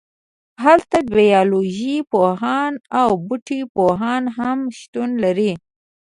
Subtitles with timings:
[0.63, 5.51] هلته بیالوژی پوهان او بوټي پوهان هم شتون لري